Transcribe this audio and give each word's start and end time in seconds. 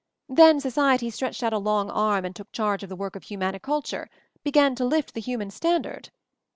Then 0.29 0.59
Society 0.59 1.11
stretched 1.11 1.43
out 1.43 1.53
a 1.53 1.59
long 1.59 1.91
arm 1.91 2.25
and 2.25 2.35
took 2.35 2.51
charge 2.51 2.81
of 2.81 2.89
the 2.89 2.95
work 2.95 3.15
of 3.15 3.21
humaniculture— 3.25 4.07
began 4.43 4.73
to 4.73 4.83
lift 4.85 5.13
the 5.13 5.21
human 5.21 5.51
standard. 5.51 6.09